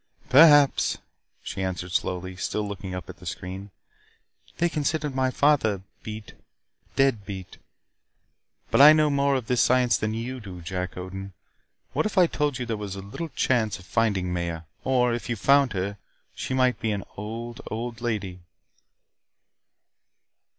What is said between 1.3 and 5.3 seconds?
she answered slowly, still looking up at the screen. "They considered my